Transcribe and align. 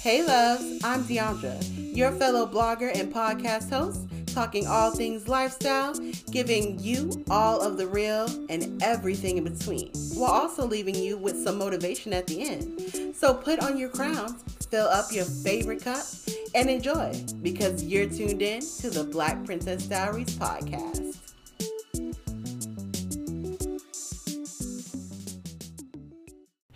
Hey 0.00 0.24
loves, 0.24 0.82
I'm 0.82 1.04
Deandra, 1.04 1.62
your 1.94 2.10
fellow 2.12 2.46
blogger 2.46 2.90
and 2.98 3.12
podcast 3.12 3.68
host, 3.68 4.08
talking 4.32 4.66
all 4.66 4.92
things 4.92 5.28
lifestyle, 5.28 5.94
giving 6.30 6.78
you 6.78 7.22
all 7.28 7.60
of 7.60 7.76
the 7.76 7.86
real 7.86 8.24
and 8.48 8.82
everything 8.82 9.36
in 9.36 9.44
between, 9.44 9.92
while 10.14 10.30
also 10.30 10.66
leaving 10.66 10.94
you 10.94 11.18
with 11.18 11.44
some 11.44 11.58
motivation 11.58 12.14
at 12.14 12.26
the 12.26 12.40
end. 12.40 13.14
So 13.14 13.34
put 13.34 13.60
on 13.60 13.76
your 13.76 13.90
crowns, 13.90 14.42
fill 14.70 14.86
up 14.86 15.12
your 15.12 15.26
favorite 15.26 15.84
cup, 15.84 16.06
and 16.54 16.70
enjoy 16.70 17.22
because 17.42 17.84
you're 17.84 18.08
tuned 18.08 18.40
in 18.40 18.62
to 18.78 18.88
the 18.88 19.04
Black 19.04 19.44
Princess 19.44 19.84
Diaries 19.84 20.34
podcast. 20.34 21.09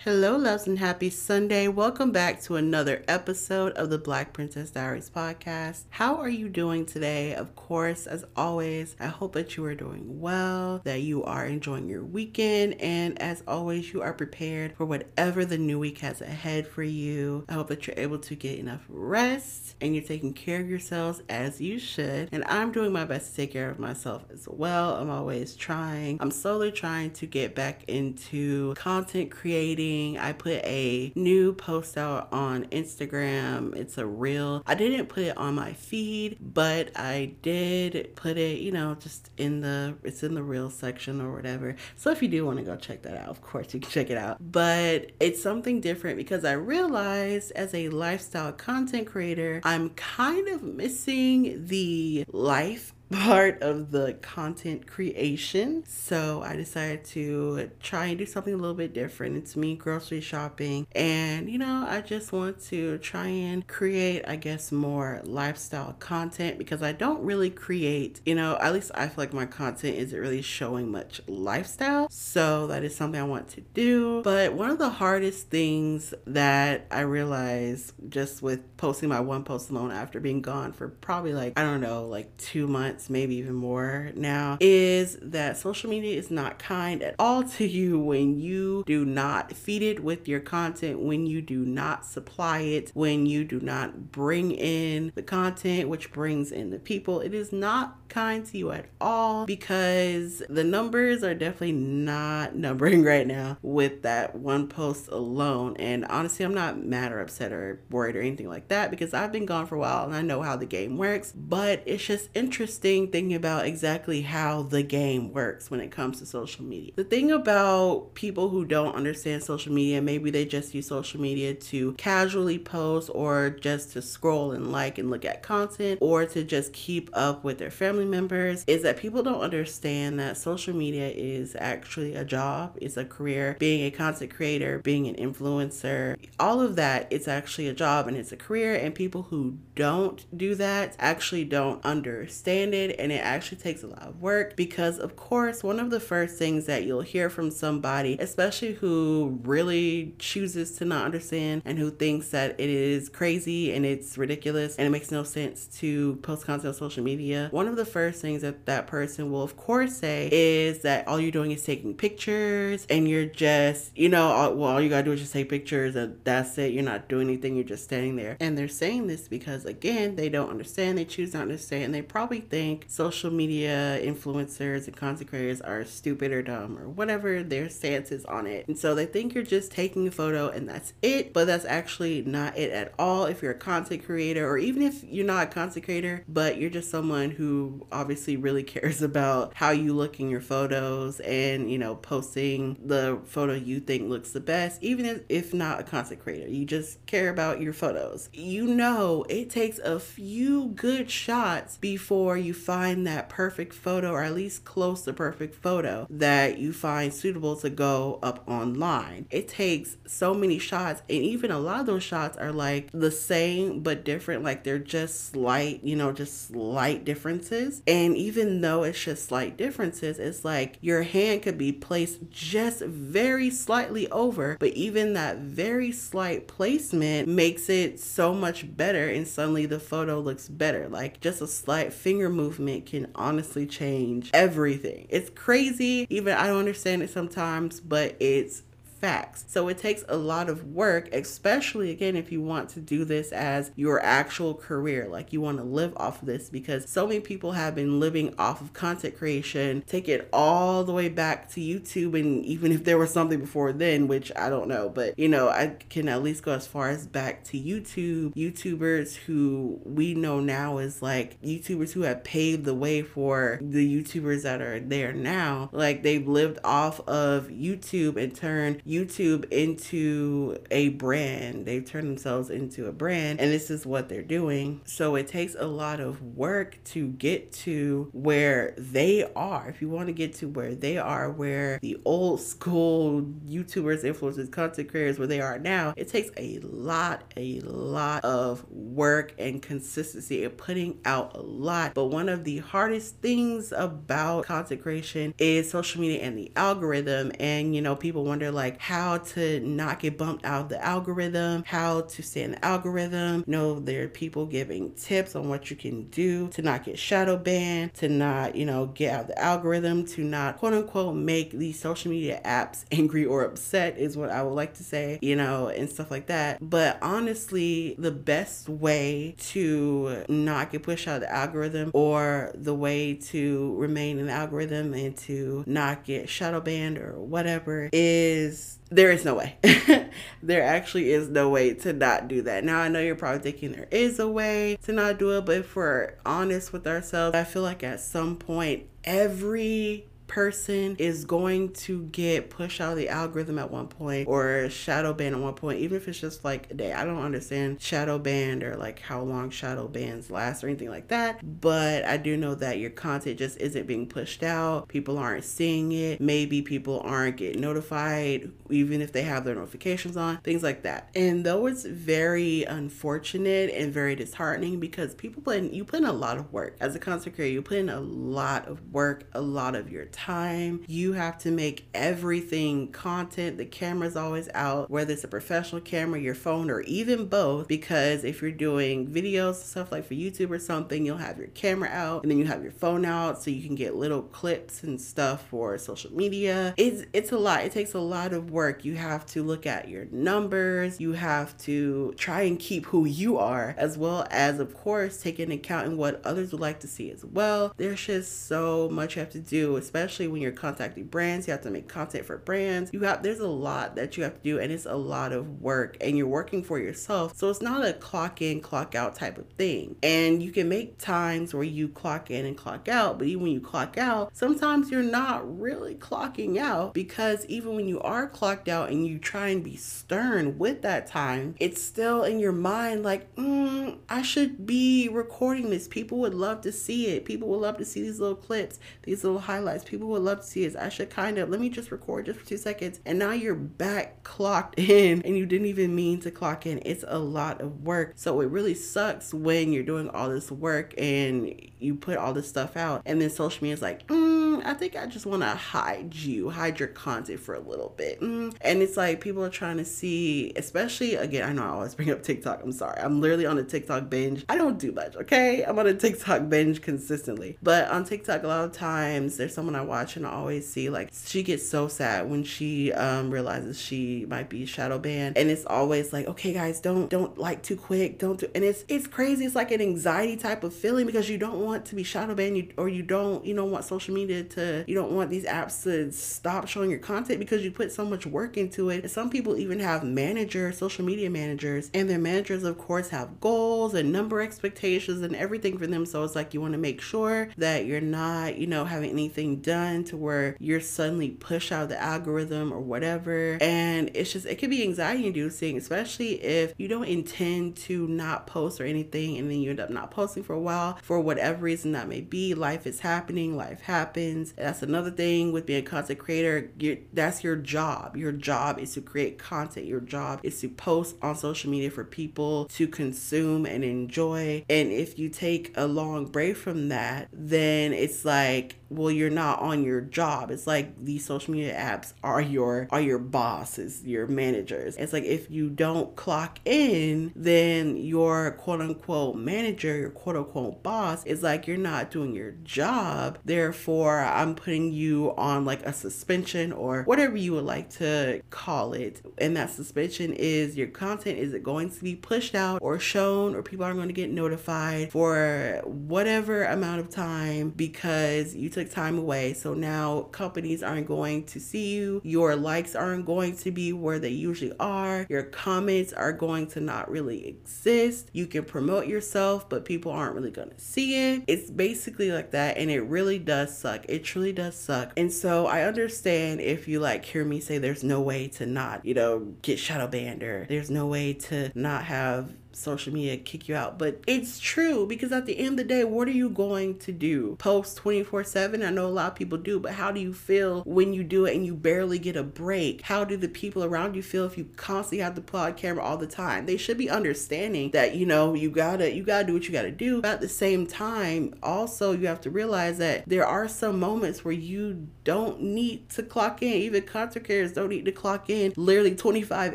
Hello, 0.05 0.37
loves, 0.37 0.67
and 0.67 0.79
happy 0.79 1.09
Sunday. 1.09 1.67
Welcome 1.67 2.13
back 2.13 2.43
to 2.43 2.57
another 2.57 3.03
episode 3.09 3.73
of 3.73 3.89
the 3.89 3.97
Black 3.97 4.35
Princess 4.35 4.71
Diaries 4.71 5.09
podcast. 5.09 5.85
How 5.89 6.17
are 6.17 6.29
you 6.29 6.51
doing 6.51 6.85
today? 6.85 7.35
Of 7.35 7.57
course, 7.57 8.07
as 8.07 8.23
always, 8.37 8.97
I 9.01 9.07
hope 9.07 9.33
that 9.33 9.57
you 9.57 9.65
are 9.65 9.75
doing 9.75 10.21
well, 10.21 10.83
that 10.85 11.01
you 11.01 11.25
are 11.25 11.47
enjoying 11.47 11.89
your 11.89 12.05
weekend, 12.05 12.79
and 12.83 13.19
as 13.23 13.43
always, 13.49 13.95
you 13.95 14.03
are 14.03 14.13
prepared 14.13 14.77
for 14.77 14.85
whatever 14.85 15.47
the 15.47 15.57
new 15.57 15.79
week 15.79 16.01
has 16.01 16.21
ahead 16.21 16.67
for 16.67 16.83
you. 16.83 17.47
I 17.49 17.55
hope 17.55 17.69
that 17.69 17.87
you're 17.87 17.99
able 17.99 18.19
to 18.19 18.35
get 18.35 18.59
enough 18.59 18.85
rest 18.91 19.77
and 19.81 19.95
you're 19.95 20.05
taking 20.05 20.35
care 20.35 20.61
of 20.61 20.69
yourselves 20.69 21.23
as 21.31 21.63
you 21.63 21.79
should. 21.79 22.29
And 22.31 22.45
I'm 22.45 22.73
doing 22.73 22.93
my 22.93 23.07
best 23.07 23.31
to 23.31 23.37
take 23.37 23.53
care 23.53 23.71
of 23.71 23.79
myself 23.79 24.27
as 24.31 24.47
well. 24.51 24.97
I'm 24.97 25.09
always 25.09 25.57
trying, 25.57 26.19
I'm 26.21 26.31
slowly 26.31 26.73
trying 26.73 27.13
to 27.13 27.25
get 27.25 27.55
back 27.55 27.85
into 27.89 28.75
content 28.75 29.31
creating 29.31 29.94
I 30.19 30.33
put 30.33 30.65
a 30.65 31.13
new 31.15 31.53
post 31.53 31.97
out 31.97 32.33
on 32.33 32.67
Instagram. 32.67 33.75
It's 33.77 33.99
a 33.99 34.07
reel. 34.07 34.63
I 34.67 34.75
didn't 34.75 35.07
put 35.07 35.25
it 35.25 35.37
on 35.37 35.55
my 35.55 35.73
feed, 35.73 36.39
but 36.41 36.91
I 36.97 37.35
did 37.43 38.15
put 38.17 38.37
it, 38.37 38.61
you 38.61 38.73
know, 38.73 38.95
just 38.95 39.31
in 39.37 39.61
the 39.61 39.97
it's 40.03 40.23
in 40.23 40.35
the 40.35 40.43
reel 40.43 40.71
section 40.71 41.21
or 41.21 41.33
whatever. 41.35 41.77
So 41.97 42.11
if 42.11 42.23
you 42.23 42.29
do 42.29 42.45
want 42.45 42.59
to 42.59 42.65
go 42.65 42.77
check 42.77 43.03
that 43.03 43.17
out, 43.17 43.29
of 43.29 43.43
course 43.43 43.73
you 43.75 43.81
can 43.81 43.91
check 43.91 44.11
it 44.11 44.19
out. 44.19 44.39
But 44.41 45.13
it's 45.21 45.43
something 45.43 45.81
different 45.81 46.17
because 46.17 46.45
I 46.45 46.53
realized 46.53 47.53
as 47.53 47.75
a 47.75 47.89
lifestyle 47.89 48.53
content 48.53 49.07
creator, 49.07 49.61
I'm 49.65 49.91
kind 49.91 50.49
of 50.49 50.63
missing 50.63 51.67
the 51.67 52.25
life 52.33 52.95
part 53.15 53.63
of 53.63 53.91
the 53.91 54.15
content 54.15 54.87
creation. 54.87 55.85
So 55.87 56.43
I 56.43 56.57
decided 56.57 57.05
to 57.07 57.71
try 57.81 58.07
and 58.07 58.19
do 58.19 58.27
something 58.27 58.53
a 58.53 58.57
little 58.57 58.75
bit 58.75 58.93
different. 58.93 59.37
It's 59.37 59.57
me 59.57 59.77
grocery 59.77 60.21
shopping. 60.21 60.87
And, 60.93 61.49
you 61.49 61.59
know, 61.59 61.87
I 61.89 62.01
just 62.01 62.33
want 62.33 62.61
to 62.67 62.99
try 62.99 63.27
and 63.27 63.67
create, 63.67 64.25
I 64.27 64.37
guess, 64.37 64.73
more 64.73 65.21
lifestyle 65.25 65.95
content 65.99 66.59
because 66.59 66.83
I 66.83 66.93
don't 66.93 67.23
really 67.23 67.51
create, 67.51 68.21
you 68.27 68.35
know, 68.35 68.59
at 68.61 68.73
least 68.73 68.91
I 68.95 69.07
feel 69.07 69.17
like 69.19 69.33
my 69.33 69.47
content 69.47 69.97
isn't 69.97 70.19
really 70.19 70.43
showing 70.43 70.91
much 70.91 71.21
lifestyle. 71.27 72.09
So 72.11 72.67
that 72.67 72.85
is 72.85 72.97
something 72.97 73.21
I 73.21 73.25
want 73.25 73.49
to 73.51 73.61
do. 73.61 74.23
But 74.23 74.55
one 74.55 74.71
of 74.71 74.79
the 74.79 74.91
hardest 74.91 75.49
things 75.49 76.13
that 76.27 76.87
I 76.91 77.01
realized 77.01 77.93
just 78.09 78.43
with 78.43 78.77
posting 78.77 79.09
my 79.09 79.21
one 79.21 79.45
post 79.45 79.71
alone 79.71 79.93
after 79.93 80.21
being 80.21 80.43
gone 80.43 80.73
for 80.73 80.89
probably 80.89 81.33
like, 81.33 81.59
I 81.59 81.63
don't 81.63 81.81
know, 81.81 82.07
like 82.07 82.37
two 82.37 82.67
months 82.67 83.04
months, 83.05 83.11
maybe 83.11 83.37
even 83.37 83.55
more 83.55 84.11
now, 84.15 84.59
is 84.61 85.19
that 85.23 85.57
social 85.57 85.91
media 85.91 86.17
is 86.19 86.31
not 86.31 86.59
kind 86.59 87.03
at 87.03 87.15
all 87.19 87.43
to 87.43 87.67
you 87.67 87.99
when 87.99 88.39
you 88.39 88.85
do 88.87 89.05
not 89.05 89.53
feed 89.53 89.83
it 89.83 90.03
with 90.03 90.29
your 90.29 90.41
content, 90.41 91.01
when 91.01 91.27
you 91.27 91.41
do 91.43 91.65
not 91.65 92.05
supply 92.05 92.61
it, 92.61 92.91
when 92.95 93.27
you 93.27 93.45
do 93.45 93.61
not 93.61 94.11
bring 94.13 94.53
in 94.53 95.13
the 95.15 95.23
content, 95.23 95.89
which 95.89 96.13
brings 96.13 96.53
in 96.53 96.71
the 96.71 96.79
people. 96.79 97.21
It 97.21 97.35
is 97.35 97.53
not 97.53 98.04
kind 98.15 98.47
to 98.47 98.57
you 98.57 98.71
at 98.71 98.87
all 99.01 99.45
because 99.45 100.41
the 100.49 100.63
numbers 100.63 101.25
are 101.25 101.35
definitely 101.35 101.73
not 101.73 102.55
numbering 102.65 103.03
right 103.03 103.27
now 103.27 103.59
with 103.61 104.03
that 104.03 104.37
one 104.37 104.69
post 104.69 105.09
alone. 105.09 105.75
And 105.81 106.05
honestly, 106.05 106.45
I'm 106.45 106.55
not 106.55 106.79
mad 106.79 107.11
or 107.11 107.21
upset 107.21 107.53
or 107.53 107.81
worried 107.91 108.15
or 108.15 108.21
anything 108.21 108.49
like 108.49 108.69
that 108.69 108.93
because 108.93 109.13
I've 109.13 109.33
been 109.33 109.47
gone 109.47 109.67
for 109.67 109.75
a 109.75 109.81
while 109.81 110.05
and 110.05 110.15
I 110.15 110.23
know 110.23 110.43
how 110.43 110.55
the 110.55 110.65
game 110.65 110.97
works. 110.97 111.33
But 111.33 111.83
it's 111.87 112.05
just 112.05 112.31
interesting 112.35 113.11
thinking 113.11 113.35
about 113.35 113.67
exactly 113.67 114.23
how 114.23 114.63
the 114.63 114.85
game 114.85 115.33
works 115.33 115.69
when 115.69 115.81
it 115.81 115.91
comes 115.91 116.21
to 116.21 116.27
social 116.27 116.65
media. 116.65 116.93
The 116.95 117.03
thing 117.03 117.33
about 117.33 118.15
people 118.15 118.49
who 118.49 118.65
don't 118.65 118.95
understand 118.95 119.43
social 119.43 119.73
media, 119.73 120.01
maybe 120.01 120.31
they 120.31 120.45
just 120.45 120.73
use 120.73 120.87
social 120.87 121.21
media 121.21 121.53
to 121.55 121.95
casually 121.95 122.61
post 122.61 123.11
or 123.13 123.51
just 123.51 123.93
to 123.95 124.03
scroll 124.03 124.53
and 124.53 124.71
like 124.71 124.99
and 124.99 125.11
look 125.11 125.25
at 125.25 125.43
content 125.43 125.99
or 126.01 126.25
to 126.27 126.45
just 126.45 126.73
keep 126.73 127.11
up 127.13 127.43
with 127.43 127.59
their 127.59 127.73
family 127.73 128.04
family 128.05 128.17
members 128.17 128.65
is 128.67 128.83
that 128.83 128.97
people 128.97 129.23
don't 129.23 129.41
understand 129.41 130.19
that 130.19 130.37
social 130.37 130.75
media 130.75 131.09
is 131.09 131.57
actually 131.59 132.15
a 132.15 132.25
job, 132.25 132.77
it's 132.81 132.97
a 132.97 133.05
career. 133.05 133.57
Being 133.59 133.87
a 133.87 133.91
content 133.91 134.35
creator, 134.35 134.79
being 134.81 135.07
an 135.07 135.15
influencer, 135.15 136.17
all 136.39 136.61
of 136.61 136.77
that, 136.77 137.09
it's 137.11 137.29
actually 137.29 137.69
a 137.69 137.73
job 137.73 138.07
and 138.07 138.17
it's 138.17 138.33
a 138.33 138.37
career. 138.37 138.75
And 138.75 138.95
people 138.95 139.23
who 139.25 139.59
don't 139.75 140.25
do 140.37 140.55
that 140.57 140.97
actually 140.99 141.45
don't 141.45 141.85
understand 141.85 142.75
it. 142.75 142.97
And 142.99 143.13
it 143.13 143.25
actually 143.25 143.59
takes 143.59 143.83
a 143.83 143.87
lot 143.87 144.03
of 144.03 144.21
work 144.21 144.57
because, 144.57 144.99
of 144.99 145.17
course, 145.17 145.63
one 145.63 145.81
of 145.81 145.91
the 145.91 146.01
first 146.01 146.39
things 146.39 146.67
that 146.67 146.85
you'll 146.85 147.03
hear 147.03 147.31
from 147.31 147.51
somebody, 147.51 148.17
especially 148.21 148.75
who 148.75 149.41
really 149.45 150.15
chooses 150.19 150.77
to 150.79 150.85
not 150.85 151.05
understand 151.05 151.63
and 151.65 151.79
who 151.79 151.91
thinks 151.91 152.29
that 152.31 152.59
it 152.59 152.71
is 152.71 153.09
crazy 153.09 153.73
and 153.73 153.87
it's 153.87 154.19
ridiculous 154.19 154.77
and 154.77 154.87
it 154.87 154.91
makes 154.91 155.11
no 155.11 155.23
sense 155.23 155.67
to 155.67 156.17
post 156.17 156.45
content 156.45 156.69
on 156.69 156.75
social 156.75 157.03
media, 157.03 157.49
one 157.51 157.69
of 157.69 157.77
the 157.77 157.85
first 157.95 158.21
things 158.21 158.43
that 158.43 158.67
that 158.67 158.89
person 158.89 159.31
will, 159.31 159.45
of 159.45 159.57
course, 159.57 159.97
say 159.99 160.29
is 160.33 160.81
that 160.81 161.07
all 161.07 161.21
you're 161.21 161.31
doing 161.31 161.53
is 161.53 161.65
taking 161.65 161.95
pictures 161.95 162.89
and 162.91 163.09
you're 163.09 163.25
just, 163.25 163.97
you 163.97 164.09
know, 164.09 164.27
all, 164.27 164.55
well, 164.55 164.73
all 164.73 164.81
you 164.81 164.89
gotta 164.89 165.05
do 165.05 165.13
is 165.13 165.21
just 165.21 165.33
take 165.33 165.49
pictures 165.49 165.95
and 165.95 166.19
that's 166.25 166.59
it. 166.59 166.73
You're 166.73 166.83
not 166.83 167.09
doing 167.09 167.29
anything, 167.29 167.55
you're 167.55 167.63
just 167.63 167.85
standing 167.85 168.17
there. 168.17 168.37
And 168.41 168.59
they're 168.59 168.67
saying 168.67 169.07
this 169.07 169.29
because, 169.29 169.65
again, 169.65 170.17
they 170.17 170.29
don't 170.29 170.51
understand, 170.51 170.99
they 170.99 171.05
choose 171.05 171.35
not 171.35 171.39
to 171.39 171.43
understand, 171.45 171.85
and 171.85 171.95
they 171.95 172.03
probably 172.03 172.41
think 172.41 172.87
social 172.89 173.31
media 173.31 174.01
influencers 174.03 174.89
and 174.89 174.97
content 174.97 175.31
creators 175.31 175.61
are 175.61 175.85
stupid 175.85 176.33
or 176.33 176.43
dumb 176.43 176.77
or 176.77 176.89
whatever 176.89 177.45
their 177.45 177.69
stance 177.69 178.11
is 178.11 178.25
on 178.25 178.49
it. 178.49 178.67
And 178.67 178.77
so 178.77 178.97
they 178.97 179.07
think 179.07 179.35
you're 179.35 179.45
just 179.45 179.71
taking 179.71 180.09
a 180.09 180.11
photo 180.11 180.49
and 180.49 180.69
that's 180.69 180.95
it, 181.01 181.33
but 181.33 181.47
that's 181.47 181.65
actually 181.65 182.23
not 182.23 182.59
it 182.59 182.73
at 182.73 182.93
all. 182.99 183.27
If 183.27 183.41
you're 183.41 183.53
a 183.53 183.55
content 183.55 184.05
creator, 184.05 184.49
or 184.49 184.59
even 184.59 184.83
if 184.83 185.05
you're 185.05 185.25
not 185.25 185.45
a 185.45 185.47
content 185.47 185.85
creator, 185.85 186.25
but 186.27 186.59
you're 186.59 186.71
just 186.71 186.91
someone 186.91 187.31
who 187.31 187.84
obviously 187.93 188.37
really 188.37 188.63
cares 188.63 189.03
about 189.11 189.53
how 189.55 189.71
you 189.71 189.95
look 189.95 190.21
in 190.21 190.31
your 190.31 190.41
photos 190.41 191.21
and, 191.21 191.71
you 191.71 191.79
know, 191.79 191.95
posting 191.95 192.77
the 192.85 193.21
photo 193.25 193.55
you 193.55 193.81
think 193.81 194.09
looks 194.09 194.33
the 194.33 194.41
best, 194.41 194.83
even 194.83 195.25
if, 195.29 195.55
not 195.55 195.79
a 195.79 195.85
content 195.85 196.21
creator. 196.21 196.49
You 196.49 196.65
just 196.65 197.05
care 197.07 197.31
about 197.31 197.61
your 197.61 197.73
photos. 197.73 198.29
You 198.33 198.67
know, 198.67 199.25
it 199.29 199.51
takes 199.51 199.79
a 199.79 200.01
few 200.01 200.69
good 200.69 201.11
shots 201.11 201.77
before 201.77 202.37
you 202.37 202.53
find 202.55 203.07
that 203.07 203.29
perfect 203.29 203.73
photo, 203.73 204.11
or 204.11 204.23
at 204.23 204.35
least 204.35 204.65
close 204.65 205.03
to 205.03 205.13
perfect 205.13 205.55
photo 205.55 206.07
that 206.11 206.59
you 206.59 206.73
find 206.73 207.15
suitable 207.15 207.55
to 207.57 207.71
go 207.71 208.19
up 208.23 208.43
online. 208.49 209.27
It 209.31 209.49
takes 209.49 209.97
so 210.07 210.35
many 210.35 210.59
shots, 210.59 211.03
and 211.09 211.23
even 211.23 211.51
a 211.51 211.59
lot 211.59 211.81
of 211.81 211.87
those 211.87 212.03
shots 212.03 212.37
are 212.37 212.53
like 212.53 212.91
the 212.93 213.11
same 213.11 213.81
but 213.81 214.05
different, 214.05 214.43
like 214.43 214.65
they're 214.65 214.79
just 214.79 215.31
slight, 215.31 215.85
you 215.85 215.95
know, 215.95 216.11
just 216.11 216.49
slight 216.49 217.05
differences 217.05 217.64
and 217.87 218.17
even 218.17 218.61
though 218.61 218.83
it's 218.83 219.03
just 219.03 219.27
slight 219.27 219.57
differences, 219.57 220.19
it's 220.19 220.45
like 220.45 220.79
your 220.81 221.03
hand 221.03 221.43
could 221.43 221.59
be 221.59 221.73
placed 221.73 222.31
just 222.31 222.83
very 222.83 223.51
slightly 223.51 224.11
over, 224.11 224.57
but 224.59 224.73
even 224.73 225.15
that 225.15 225.39
very 225.39 225.93
slight 225.93 226.49
placement 226.49 227.29
makes 227.29 227.69
it 227.69 228.01
so 228.01 228.35
much 228.35 228.77
better. 228.77 229.09
And 229.09 229.27
suddenly 229.27 229.67
the 229.67 229.81
photo 229.81 230.21
looks 230.21 230.49
better. 230.49 230.89
Like 230.89 231.21
just 231.21 231.43
a 231.43 231.47
slight 231.47 231.93
finger 231.93 232.29
movement 232.29 232.87
can 232.87 233.11
honestly 233.15 233.67
change 233.67 234.31
everything. 234.33 235.07
It's 235.11 235.31
crazy. 235.31 236.07
Even 236.11 236.35
I 236.35 236.47
don't 236.47 236.59
understand 236.59 237.03
it 237.03 237.11
sometimes, 237.11 237.81
but 237.81 238.17
it's 238.21 238.63
facts. 239.05 239.45
So 239.49 239.69
it 239.69 239.77
takes 239.77 240.03
a 240.09 240.17
lot 240.17 240.49
of 240.49 240.65
work, 240.65 241.13
especially 241.13 241.91
again 241.91 242.17
if 242.17 242.33
you 242.33 242.41
want 242.41 242.71
to 242.71 242.81
do 242.81 243.05
this 243.05 243.33
as 243.33 243.71
your 243.77 244.03
actual 244.03 244.55
career, 244.55 245.09
like 245.11 245.31
you 245.31 245.43
want 245.43 245.59
to 245.59 245.63
live 245.63 245.93
off 245.99 246.23
of 246.23 246.27
this 246.27 246.49
because 246.49 246.89
so 246.89 247.07
many 247.07 247.21
people 247.21 247.53
have 247.53 247.75
been 247.75 248.01
living 248.01 248.35
off 248.39 248.63
of 248.63 248.73
content 248.73 249.15
creation, 249.19 249.85
take 249.87 250.09
it 250.09 250.27
all 250.33 250.85
the 250.85 250.93
way 250.93 251.11
back 251.11 251.51
to 251.51 251.61
YouTube 251.61 252.19
and 252.19 252.43
even 252.47 252.73
if 252.73 252.85
there 252.85 252.97
was 252.97 253.13
something 253.13 253.41
before 253.41 253.75
then, 253.75 254.09
which 254.09 254.33
I 254.37 254.49
don't 254.49 254.69
know, 254.69 254.89
but 254.89 255.19
you 255.19 255.29
know, 255.29 255.51
I 255.51 255.77
can 255.91 256.09
at 256.09 256.23
least 256.23 256.43
go 256.43 256.53
as 256.53 256.67
far 256.67 256.89
as 256.89 257.07
back 257.07 257.45
to 257.45 257.61
YouTube, 257.61 258.35
YouTubers 258.35 259.17
who 259.17 259.83
we 259.85 260.15
know 260.15 260.41
now 260.41 260.79
is 260.79 261.03
like 261.03 261.39
YouTubers 261.43 261.93
who 261.93 262.03
have 262.03 262.25
paved 262.25 262.65
the 262.65 262.75
way 262.75 263.03
for 263.03 263.59
the 263.61 264.03
YouTubers 264.03 264.45
that 264.45 264.63
are 264.63 264.81
there 264.81 265.13
now. 265.13 265.69
Like 265.73 266.03
they've 266.03 266.27
lived 266.27 266.59
off 266.65 267.07
of 267.07 267.49
YouTube 267.49 268.17
and 268.17 268.35
turned 268.35 268.83
YouTube 268.95 269.51
into 269.53 270.59
a 270.71 270.91
brand. 270.91 271.67
They've 271.67 271.85
turned 271.85 272.09
themselves 272.09 272.51
into 272.51 272.87
a 272.87 272.93
brand, 272.93 273.41
and 273.41 273.51
this 273.51 273.71
is 273.71 273.85
what 273.87 274.09
they're 274.09 274.23
doing. 274.23 274.81
So 274.85 275.15
it 275.17 275.29
takes 275.29 275.57
a 275.59 275.67
lot 275.67 276.01
of 276.01 276.23
work 276.23 276.79
to 276.85 277.09
get 277.09 277.53
to 277.53 278.09
where 278.13 278.75
they 278.77 279.25
are. 279.35 279.69
If 279.69 279.81
you 279.83 279.89
want 279.89 280.09
to 280.09 280.13
get 280.13 280.35
to 280.35 280.49
where 280.49 280.75
they 280.75 280.99
are, 280.99 281.31
where 281.31 281.79
the 281.81 281.99
old 282.05 282.41
school 282.41 283.23
YouTubers, 283.47 284.05
influencers, 284.05 284.51
content 284.51 284.91
creators, 284.91 285.19
where 285.19 285.29
they 285.29 285.41
are 285.41 285.59
now, 285.59 285.95
it 285.97 286.09
takes 286.09 286.31
a 286.37 286.59
lot, 286.61 287.33
a 287.37 287.61
lot 287.61 288.25
of 288.25 288.65
work 288.71 289.35
and 289.39 289.63
consistency 289.63 290.45
and 290.45 290.57
putting 290.57 290.99
out 291.05 291.37
a 291.37 291.41
lot. 291.41 291.95
But 291.95 292.07
one 292.07 292.29
of 292.29 292.45
the 292.45 292.59
hardest 292.59 293.17
things 293.17 293.73
about 293.73 294.45
content 294.45 294.83
creation 294.83 295.35
is 295.39 295.71
social 295.71 296.01
media 296.01 296.21
and 296.21 296.39
the 296.39 296.53
algorithm. 296.57 297.33
And, 297.41 297.75
you 297.75 297.83
know, 297.83 297.97
people 297.97 298.25
wonder 298.25 298.51
like 298.51 298.81
how 298.85 299.17
to 299.17 299.61
not 299.61 299.99
get 299.99 300.19
bumped 300.19 300.45
out 300.45 300.61
of 300.61 300.69
the 300.69 300.85
algorithm, 300.85 301.65
how 301.67 302.03
to 302.03 302.23
stay 302.23 302.43
in 302.43 302.51
the 302.51 302.63
algorithm. 302.63 303.43
You 303.47 303.53
know, 303.53 303.81
there 303.81 304.05
are 304.05 304.09
people 304.09 304.45
giving 304.45 304.93
tips 304.93 305.35
on 305.35 305.49
what 305.49 305.71
you 305.71 305.77
can 305.77 306.11
do 306.11 306.49
to 306.49 306.61
not 306.61 306.85
get 306.85 306.99
shadow 306.99 307.39
banned, 307.39 307.95
to 307.95 308.11
not, 308.11 308.57
you 308.57 308.67
know, 308.67 308.85
get 308.89 309.15
out 309.15 309.21
of 309.23 309.27
the 309.29 309.39
algorithm, 309.43 310.05
to 310.09 310.23
not 310.23 310.59
quote 310.59 310.75
unquote 310.75 311.17
make 311.17 311.53
these 311.53 311.81
social 311.81 312.11
media 312.11 312.43
apps 312.45 312.85
angry 312.93 313.25
or 313.25 313.43
upset, 313.43 313.97
is 313.97 314.19
what 314.19 314.29
I 314.29 314.43
would 314.43 314.53
like 314.53 314.75
to 314.75 314.85
say, 314.85 315.19
you 315.23 315.35
know, 315.35 315.69
and 315.69 315.89
stuff 315.89 316.11
like 316.11 316.27
that. 316.27 316.59
But 316.61 316.99
honestly, 317.01 317.95
the 317.99 318.13
best 318.13 318.69
way 318.69 319.35
to 319.39 320.27
not 320.29 320.71
get 320.71 320.83
pushed 320.83 321.09
out 321.09 321.17
of 321.17 321.21
the 321.23 321.33
algorithm 321.33 321.91
or 321.95 322.53
the 322.55 322.75
way 322.75 323.15
to 323.15 323.75
remain 323.79 324.19
in 324.19 324.27
the 324.27 324.33
algorithm 324.33 324.93
and 324.93 325.17
to 325.17 325.65
not 325.67 326.05
get 326.05 326.29
shadow 326.29 326.61
banned 326.61 326.99
or 326.99 327.19
whatever 327.19 327.89
is 327.91 328.74
there 328.91 329.11
is 329.11 329.25
no 329.25 329.35
way. 329.35 329.57
there 330.43 330.63
actually 330.63 331.13
is 331.13 331.29
no 331.29 331.49
way 331.49 331.75
to 331.75 331.93
not 331.93 332.29
do 332.29 332.43
that. 332.43 332.65
Now, 332.65 332.81
I 332.81 332.89
know 332.89 333.01
you're 333.01 333.17
probably 333.17 333.41
thinking 333.41 333.73
there 333.73 333.89
is 333.91 334.19
a 334.19 334.29
way 334.29 334.79
to 334.83 334.93
not 334.93 335.19
do 335.19 335.37
it, 335.37 335.45
but 335.45 335.59
if 335.59 335.77
we're 335.77 336.15
honest 336.25 336.73
with 336.73 336.87
ourselves, 336.87 337.37
I 337.37 337.45
feel 337.45 337.63
like 337.63 337.83
at 337.83 338.01
some 338.01 338.37
point, 338.37 338.85
every 339.05 340.07
person 340.35 340.97
is 340.99 341.25
going 341.25 341.73
to 341.73 342.03
get 342.07 342.51
pushed 342.51 342.81
out 342.81 342.91
of 342.91 342.99
the 342.99 343.09
algorithm 343.09 343.57
at 343.57 343.71
one 343.71 343.87
point 343.87 344.27
or 344.27 344.69
shadow 344.69 345.13
banned 345.13 345.33
at 345.33 345.41
one 345.41 345.55
point, 345.55 345.79
even 345.79 345.97
if 345.97 346.09
it's 346.09 346.19
just 346.19 346.45
like 346.45 346.69
a 346.73 346.75
day. 346.75 346.93
I 346.93 347.05
don't 347.05 347.23
understand 347.23 347.81
shadow 347.81 348.19
banned 348.19 348.65
or 348.65 348.75
like 348.75 348.99
how 348.99 349.23
long 349.23 349.51
shadow 349.51 349.87
bans 349.87 350.33
last 350.33 350.65
or 350.65 350.69
anything 350.69 350.89
like 350.89 351.07
that. 351.07 351.39
But 351.61 352.05
I 352.05 352.17
do 352.17 352.37
know 352.37 352.57
that 352.57 352.79
your 352.79 352.91
content 352.91 353.39
just 353.39 353.59
isn't 353.59 353.87
being 353.87 354.09
pushed 354.09 354.43
out. 354.43 354.89
People 354.89 355.19
aren't 355.19 355.45
seeing 355.45 355.93
it. 355.93 356.21
Maybe 356.21 356.63
people 356.63 357.01
aren't 357.05 357.37
getting 357.37 357.61
notified, 357.61 358.51
even 358.71 359.03
if 359.03 359.13
they 359.13 359.23
have 359.23 359.45
their 359.45 359.55
notifications 359.55 360.17
on, 360.17 360.39
things 360.39 360.65
like 360.65 360.83
that. 360.83 361.11
And 361.15 361.47
though 361.47 361.67
it's 361.67 361.85
very 361.85 362.65
unfortunate 362.65 363.71
and 363.71 363.93
very 363.93 364.17
disheartening 364.17 364.81
because 364.81 365.15
people 365.15 365.43
put 365.43 365.59
in, 365.59 365.73
you 365.73 365.85
put 365.85 366.01
in 366.01 366.07
a 366.07 366.13
lot 366.13 366.39
of 366.39 366.53
work 366.53 366.77
as 366.81 366.97
a 366.97 366.99
content 366.99 367.37
creator, 367.37 367.53
you 367.53 367.63
put 367.63 367.79
in 367.79 367.89
a 367.89 368.01
lot 368.01 368.67
of 368.67 368.93
work, 368.93 369.29
a 369.33 369.41
lot 369.41 369.77
of 369.77 369.93
your 369.93 370.07
time. 370.07 370.24
You 370.27 371.13
have 371.13 371.37
to 371.39 371.51
make 371.51 371.87
everything 371.93 372.91
content. 372.93 373.59
The 373.59 373.67
camera's 373.67 374.17
always 374.17 374.49
out, 374.55 374.91
whether 374.91 375.13
it's 375.13 375.25
a 375.25 375.29
professional 375.29 375.83
camera, 375.83 376.19
your 376.19 376.35
phone, 376.35 376.71
or 376.71 376.81
even 376.83 377.27
both. 377.27 377.69
Because 377.69 378.25
if 378.25 378.41
you're 378.41 378.51
doing 378.51 379.07
videos, 379.07 379.57
stuff 379.57 379.93
like 379.93 380.07
for 380.07 380.15
YouTube 380.15 380.51
or 380.51 380.59
something, 380.59 381.05
you'll 381.05 381.19
have 381.19 381.37
your 381.37 381.49
camera 381.49 381.91
out 381.91 382.23
and 382.23 382.31
then 382.31 382.39
you 382.39 382.47
have 382.47 382.63
your 382.63 382.73
phone 382.73 383.05
out 383.05 383.43
so 383.43 383.51
you 383.51 383.63
can 383.63 383.75
get 383.75 383.97
little 383.97 384.23
clips 384.23 384.83
and 384.83 384.99
stuff 384.99 385.47
for 385.49 385.77
social 385.77 386.11
media. 386.13 386.73
It's 386.79 387.05
it's 387.13 387.33
a 387.33 387.39
lot. 387.39 387.65
It 387.65 387.73
takes 387.73 387.93
a 387.93 387.99
lot 387.99 388.33
of 388.33 388.51
work. 388.51 388.85
You 388.85 388.95
have 388.95 389.27
to 389.27 389.43
look 389.43 389.67
at 389.67 389.89
your 389.89 390.07
numbers. 390.07 391.01
You 391.01 391.13
have 391.13 391.57
to 391.59 392.15
try 392.17 392.43
and 392.43 392.59
keep 392.59 392.87
who 392.87 393.05
you 393.05 393.37
are, 393.37 393.75
as 393.77 393.99
well 393.99 394.27
as 394.31 394.59
of 394.59 394.75
course 394.75 395.21
take 395.21 395.39
into 395.39 395.57
account 395.57 395.87
in 395.87 395.97
what 395.99 396.25
others 396.25 396.53
would 396.53 396.63
like 396.63 396.81
to 396.81 396.89
see 396.89 397.11
as 397.11 397.25
well. 397.25 397.75
There's 397.77 398.03
just 398.03 398.47
so 398.47 398.89
much 398.91 399.17
you 399.17 399.21
have 399.21 399.31
to 399.31 399.41
do, 399.41 399.77
especially 399.77 400.04
especially 400.05 400.29
when 400.29 400.43
you're 400.43 400.53
contacting 400.53 401.05
brands. 401.05 401.47
You 401.47 401.53
have 401.53 401.63
to 401.63 401.71
make 401.71 401.89
content 401.89 402.27
for 402.27 402.37
brands. 402.37 402.91
You 402.93 403.01
have 403.01 403.23
there's 403.23 403.41
a 403.41 403.49
lot 403.49 403.97
that 403.97 404.17
you 404.17 404.23
have 404.23 404.35
to 404.35 404.41
do, 404.43 404.59
and 404.59 404.71
it's 404.71 404.87
a 404.87 404.95
lot 404.95 405.33
of 405.33 405.63
work, 405.63 405.97
and 406.01 406.17
you're 406.17 406.27
working 406.27 406.63
for 406.63 406.79
yourself. 406.79 407.37
So 407.37 407.49
it's 407.49 407.63
not 407.63 407.85
a 407.85 407.95
clock 407.95 408.43
in, 408.43 408.61
clock 408.61 408.95
out 408.95 409.15
type 409.15 409.39
of 409.39 409.49
thing. 409.53 409.97
And 410.03 410.43
you 410.43 410.53
can 410.53 410.69
make 410.69 410.99
times 410.99 411.55
where 411.55 411.65
you 411.65 411.89
clock 411.89 412.31
in 412.31 412.45
and 412.45 412.57
clock 412.57 412.89
out, 412.89 413.19
but 413.19 413.27
even 413.29 413.45
when 413.45 413.53
you 413.53 413.61
clock 413.61 413.97
out, 413.97 414.37
sometimes 414.37 414.91
you're 414.91 415.03
not 415.03 415.59
really 415.59 415.95
clocking 415.95 416.59
out 416.59 416.93
because 416.93 417.47
even 417.47 417.75
when 417.75 417.89
you 417.89 418.01
are 418.01 418.29
clocked 418.29 418.69
out 418.69 418.91
and 418.91 419.07
you 419.07 419.19
try 419.19 419.49
and 419.49 419.65
be 419.65 419.77
stern 419.77 420.59
with 420.59 420.83
that 420.83 421.07
time, 421.07 421.55
it's 421.59 421.83
still 421.83 422.25
in 422.25 422.39
your 422.39 422.53
mind 422.53 423.03
like, 423.03 423.35
mm, 423.37 423.97
I 424.09 424.23
should 424.23 424.67
be 424.67 425.09
recording 425.09 425.71
this. 425.71 425.89
People 425.89 426.19
would 426.19 426.35
love 426.35 426.61
to 426.63 426.73
see 426.73 427.09
it. 427.09 427.25
People 427.25 427.49
would 427.49 427.61
love 427.61 427.79
to 427.79 427.85
see 427.85 428.03
these 428.03 428.21
little 428.21 428.37
clips, 428.37 428.79
these 429.03 429.25
little 429.25 429.41
highlights 429.41 429.85
people 429.95 430.09
would 430.09 430.23
love 430.23 430.41
to 430.41 430.47
see 430.47 430.65
is 430.65 430.75
I 430.75 430.89
should 430.89 431.11
kind 431.11 431.39
of 431.39 431.49
let 431.49 431.61
me 431.61 431.69
just 431.69 431.91
record 431.91 432.27
just 432.27 432.41
for 432.41 432.47
two 432.47 432.57
seconds 432.57 433.01
and 433.07 433.19
now 433.19 433.31
you're 433.31 433.55
back 433.55 434.25
clocked 434.25 434.79
in 434.79 435.23
and 435.23 435.37
you 435.37 435.47
didn't 435.47 435.69
even 435.69 435.95
mean 435.95 436.21
to 436.23 436.31
clock 436.31 436.67
in. 436.67 436.83
It's 436.85 437.05
a 437.07 437.19
lot 437.19 437.61
of 437.61 437.83
work. 437.83 438.15
So 438.17 438.41
it 438.41 438.47
really 438.47 438.75
sucks 438.75 439.33
when 439.33 439.73
you're 439.73 439.85
doing 439.85 440.09
all 440.11 440.29
this 440.29 440.51
work 440.51 440.95
and 440.99 441.55
you 441.79 441.95
put 441.95 442.17
all 442.17 442.33
this 442.33 442.49
stuff 442.49 442.77
out 442.77 443.03
and 443.07 443.21
then 443.21 443.31
social 443.31 443.63
media 443.63 443.75
is 443.75 443.83
like, 443.83 444.07
mm, 444.09 444.44
I 444.65 444.75
think 444.75 444.97
I 444.97 445.07
just 445.07 445.27
want 445.27 445.43
to 445.43 445.49
hide 445.49 446.15
you, 446.15 446.51
hide 446.51 446.79
your 446.79 446.89
content 446.89 447.41
for 447.41 447.55
a 447.55 447.61
little 447.61 447.95
bit. 447.97 448.21
Mm. 448.21 448.55
And 448.61 448.83
it's 448.83 448.97
like 448.97 449.21
people 449.21 449.45
are 449.45 449.51
trying 449.51 449.79
to 449.79 449.85
see, 449.85 450.53
especially 450.57 451.15
again, 451.15 451.49
I 451.49 451.53
know 451.53 451.63
I 451.63 451.69
always 451.69 451.95
bring 451.95 452.11
up 452.11 452.23
TikTok. 452.23 452.63
I'm 452.63 452.73
sorry. 452.73 453.01
I'm 453.01 453.21
literally 453.21 453.47
on 453.47 453.59
a 453.59 453.65
TikTok 453.65 454.09
binge. 454.11 454.45
I 454.49 454.57
don't 454.57 454.79
do 454.79 454.93
much, 454.93 455.17
okay? 455.17 455.63
I'm 455.65 455.79
on 455.79 455.87
a 455.87 455.95
TikTok 455.95 456.49
binge 456.49 456.83
consistently. 456.83 457.59
But 457.63 457.89
on 457.89 458.05
TikTok, 458.05 458.43
a 458.43 458.47
lot 458.47 458.65
of 458.65 458.73
times 458.73 459.37
there's 459.37 459.55
someone 459.55 459.75
I 459.75 459.83
watch 459.83 460.17
and 460.17 460.27
I 460.27 460.31
always 460.31 460.71
see 460.71 460.91
like 460.91 461.11
she 461.25 461.43
gets 461.43 461.67
so 461.69 461.89
sad 461.89 462.31
when 462.31 462.45
she 462.45 462.93
um, 462.93 463.31
realizes 463.31 463.81
she 463.81 464.27
might 464.27 464.49
be 464.49 464.67
shadow 464.67 464.99
banned, 464.99 465.37
and 465.37 465.51
it's 465.51 465.65
always 465.67 466.13
like, 466.13 466.27
okay, 466.27 466.53
guys, 466.53 466.81
don't 466.81 467.11
don't 467.11 467.37
like 467.39 467.63
too 467.63 467.77
quick, 467.77 468.19
don't 468.19 468.39
do, 468.39 468.47
and 468.55 468.65
it's 468.65 468.85
it's 468.89 469.07
crazy. 469.07 469.45
It's 469.45 469.55
like 469.55 469.71
an 469.71 469.81
anxiety 469.81 470.37
type 470.37 470.65
of 470.65 470.75
feeling 470.75 471.07
because 471.07 471.29
you 471.29 471.39
don't 471.39 471.61
want 471.61 471.87
to 471.87 471.95
be 471.95 472.03
shadow 472.03 472.35
banned, 472.35 472.57
you, 472.57 472.73
or 472.77 472.89
you 472.89 473.03
don't 473.03 473.45
you 473.45 473.55
don't 473.55 473.71
want 473.71 473.85
social 473.85 474.15
media 474.15 474.44
to 474.51 474.85
you 474.87 474.95
don't 474.95 475.13
want 475.13 475.31
these 475.31 475.45
apps 475.45 475.83
to 475.85 476.11
stop 476.13 476.69
showing 476.69 476.91
your 476.91 476.99
content 476.99 477.39
because 477.39 477.65
you 477.65 477.71
put 477.71 477.93
so 477.93 478.05
much 478.05 478.27
work 478.27 478.57
into 478.57 478.91
it. 478.91 479.03
And 479.03 479.11
some 479.11 479.31
people 479.31 479.57
even 479.57 479.81
have 479.81 480.05
managers, 480.05 480.79
social 480.79 481.05
media 481.05 481.31
managers, 481.31 481.91
and 481.95 482.09
their 482.09 482.19
managers, 482.19 482.65
of 482.65 482.79
course, 482.79 483.09
have 483.11 483.41
goals 483.41 483.95
and 483.95 484.13
number 484.13 484.41
expectations 484.41 485.23
and 485.23 485.35
everything 485.37 485.79
for 485.79 485.87
them. 485.87 486.07
So 486.07 486.25
it's 486.25 486.35
like 486.35 486.55
you 486.55 486.61
want 486.61 486.73
to 486.73 486.79
make 486.79 487.01
sure 487.01 487.51
that 487.59 487.87
you're 487.87 488.01
not 488.01 488.57
you 488.57 488.67
know 488.67 488.85
having 488.85 489.11
anything 489.11 489.61
done 489.61 490.05
to 490.05 490.17
where 490.17 490.57
you're 490.61 490.81
suddenly 490.81 491.31
pushed 491.31 491.73
out 491.73 491.85
of 491.85 491.89
the 491.89 492.01
algorithm 492.01 492.73
or 492.73 492.81
whatever. 492.81 493.59
And 493.61 494.11
it's 494.15 494.33
just, 494.33 494.47
it 494.47 494.59
can 494.59 494.71
be 494.71 494.83
anxiety 494.83 495.27
inducing, 495.27 495.77
especially 495.77 496.43
if 496.43 496.75
you 496.77 496.89
don't 496.89 497.05
intend 497.05 497.77
to 497.77 498.07
not 498.09 498.47
post 498.47 498.81
or 498.81 498.85
anything 498.85 499.39
and 499.39 499.51
then 499.51 499.61
you 499.61 499.71
end 499.71 499.81
up 499.81 499.91
not 499.91 500.11
posting 500.11 500.43
for 500.43 500.55
a 500.55 500.61
while 500.61 500.99
for 501.03 501.21
whatever 501.21 501.65
reason 501.65 501.93
that 501.93 502.09
may 502.09 502.21
be. 502.21 502.55
Life 502.55 502.87
is 502.87 503.01
happening, 503.01 503.57
life 503.57 503.83
happens. 503.83 504.34
That's 504.57 504.83
another 504.83 505.11
thing 505.11 505.53
with 505.53 505.67
being 505.67 505.85
a 505.85 505.87
content 505.87 506.19
creator. 506.19 506.71
You're, 506.79 506.97
that's 507.13 507.45
your 507.45 507.57
job. 507.57 508.17
Your 508.17 508.33
job 508.33 508.79
is 508.79 508.95
to 508.95 509.01
create 509.01 509.39
content. 509.39 509.87
Your 509.87 510.01
job 510.01 510.41
is 510.43 510.61
to 510.61 510.69
post 510.69 511.17
on 511.23 511.37
social 511.37 511.71
media 511.71 511.91
for 511.91 512.05
people 512.05 512.67
to 512.67 512.87
consume 512.87 513.67
and 513.67 513.85
enjoy. 513.85 514.65
And 514.69 514.91
if 514.91 515.19
you 515.19 515.29
take 515.29 515.73
a 515.77 515.87
long 515.87 516.27
break 516.27 516.57
from 516.57 516.89
that, 516.89 517.29
then 517.33 517.93
it's 517.93 518.25
like, 518.25 518.77
well, 518.89 519.11
you're 519.11 519.31
not 519.31 519.61
on 519.61 519.85
your 519.85 520.01
job. 520.01 520.51
It's 520.51 520.67
like 520.67 521.05
these 521.05 521.25
social 521.25 521.53
media 521.55 521.75
apps 521.75 522.13
are 522.23 522.41
your 522.41 522.89
are 522.91 523.01
your 523.01 523.19
bosses, 523.19 524.05
your 524.05 524.27
managers. 524.27 524.97
It's 524.97 525.13
like 525.13 525.25
if 525.25 525.51
you 525.51 525.71
don't 525.71 526.15
clock 526.17 526.59
in, 526.65 527.33
then 527.35 527.97
your 527.97 528.53
quote 528.53 528.81
unquote 528.81 529.37
manager, 529.37 529.97
your 529.97 530.11
quote 530.11 530.37
unquote 530.37 530.83
boss 530.83 531.25
is 531.25 531.43
like 531.43 531.67
you're 531.67 531.77
not 531.77 532.11
doing 532.11 532.35
your 532.35 532.53
job. 532.65 533.39
Therefore, 533.45 534.21
I'm 534.21 534.55
putting 534.55 534.93
you 534.93 535.35
on 535.37 535.65
like 535.65 535.85
a 535.85 535.93
suspension 535.93 536.73
or 536.73 537.03
whatever 537.05 537.37
you 537.37 537.53
would 537.53 537.65
like 537.65 537.91
to 537.91 538.43
call 538.51 538.93
it. 538.93 539.23
And 539.39 539.57
that 539.57 539.71
suspension 539.71 540.33
is 540.33 540.77
your 540.77 540.89
content 540.89 541.39
is 541.39 541.55
it 541.55 541.63
going 541.63 541.91
to 541.91 542.03
be 542.03 542.15
pushed 542.15 542.55
out 542.55 542.81
or 542.83 542.99
shown 542.99 543.55
or 543.55 543.63
people 543.63 543.85
are 543.85 543.95
going 543.95 544.09
to 544.09 544.15
get 544.15 544.31
notified 544.31 545.13
for 545.13 545.81
whatever 545.85 546.65
amount 546.65 547.01
of 547.01 547.11
time 547.11 547.71
because 547.71 548.55
you 548.55 548.71
took 548.75 548.91
time 548.91 549.19
away. 549.19 549.55
So 549.55 549.73
now 549.75 550.23
companies 550.33 550.83
aren't 550.83 551.07
going 551.07 551.45
to 551.45 551.61
see 551.61 551.95
you. 551.95 552.21
Your 552.25 552.57
likes 552.57 552.95
aren't 552.95 553.25
going 553.25 553.57
to 553.59 553.71
be 553.71 553.93
where 553.93 554.19
they 554.19 554.31
usually 554.31 554.73
are. 554.79 555.27
Your 555.29 555.45
comments 555.45 556.13
are 556.13 556.33
going 556.33 556.67
to 556.69 556.81
not 556.81 557.11
really 557.11 557.47
exist. 557.47 558.29
You 558.33 558.47
can 558.47 558.65
promote 558.65 559.07
yourself, 559.07 559.69
but 559.69 559.85
people 559.85 560.13
aren't 560.13 560.35
really 560.35 560.51
going 560.51 560.71
to 560.71 560.81
see 560.81 561.33
it. 561.33 561.45
It's 561.47 561.71
basically 561.71 562.33
like 562.33 562.51
that. 562.51 562.77
And 562.77 562.91
it 562.91 563.03
really 563.03 563.39
does 563.39 563.77
suck. 563.77 564.05
It 564.09 564.25
truly 564.25 564.53
does 564.53 564.77
suck. 564.77 565.13
And 565.17 565.33
so 565.33 565.67
I 565.67 565.83
understand 565.83 566.61
if 566.61 566.89
you 566.89 567.01
like 567.01 567.25
hear 567.25 567.45
me 567.45 567.61
say 567.61 567.79
there's 567.79 568.05
no 568.05 568.21
way 568.21 568.49
to 568.49 568.67
not, 568.67 569.05
you 569.05 569.15
know, 569.15 569.55
get 569.63 569.79
shadow 569.79 570.07
banned 570.07 570.43
or 570.43 570.67
there's 570.69 570.91
no 570.91 571.07
way 571.07 571.33
to 571.35 571.71
not 571.75 572.05
have 572.05 572.53
social 572.77 573.13
media 573.13 573.37
kick 573.37 573.69
you 573.69 573.77
out. 573.77 573.99
But 573.99 574.21
it's 574.27 574.59
true 574.59 575.07
because 575.07 575.33
at 575.33 575.47
the 575.47 575.59
end 575.59 575.79
of 575.81 575.89
the 575.89 575.95
day, 575.95 576.05
what 576.05 576.29
are 576.29 576.33
you 576.33 576.51
going 576.51 576.99
to 577.01 577.13
do? 577.13 577.57
Post 577.57 577.97
24 577.99 578.45
7? 578.45 578.83
I 578.83 578.91
know 578.91 579.07
a 579.07 579.09
lot 579.09 579.33
of 579.33 579.35
people 579.35 579.59
do, 579.59 579.79
but 579.79 579.93
how 579.93 580.13
do 580.13 580.21
you 580.21 580.33
feel 580.33 580.83
when 580.83 581.13
you 581.13 581.25
do 581.25 581.47
it 581.47 581.55
and 581.55 581.65
you 581.65 581.75
barely 581.75 582.19
get 582.19 582.37
a 582.37 582.43
break? 582.43 583.03
How 583.03 583.25
do 583.25 583.37
the 583.37 583.49
people 583.49 583.85
around 583.85 584.15
you 584.15 584.23
feel 584.23 584.45
if 584.45 584.59
you 584.59 584.69
constantly 584.77 585.23
have 585.23 585.35
the 585.35 585.41
plug 585.41 585.77
camera 585.77 586.05
all 586.05 586.17
the 586.17 586.27
time? 586.27 586.67
They 586.67 586.77
should 586.77 586.99
be 586.99 587.11
understanding 587.11 587.91
that, 587.93 588.15
you 588.15 588.27
know, 588.27 588.55
you 588.55 588.71
gotta 588.71 589.15
you 589.15 589.23
gotta 589.23 589.47
do 589.47 589.55
what 589.55 589.67
you 589.67 589.73
gotta 589.73 589.91
do. 589.91 590.23
But 590.23 590.33
at 590.33 590.41
the 590.41 590.49
same 590.49 590.87
time, 590.87 591.55
also 591.63 592.13
you 592.13 592.27
have 592.27 592.41
to 592.43 592.51
realize 592.51 592.99
that 592.99 593.25
there 593.27 593.47
are 593.47 593.69
some 593.69 593.99
moments 593.99 594.45
where 594.45 594.55
you 594.55 595.09
don't 595.25 595.61
need 595.61 596.09
to 596.11 596.23
clock 596.23 596.63
in. 596.63 596.75
Even 596.75 597.03
content 597.03 597.45
creators 597.45 597.73
don't 597.73 597.89
need 597.89 598.05
to 598.05 598.13
clock 598.13 598.51
in 598.51 598.73
literally 598.77 599.15
25 599.15 599.75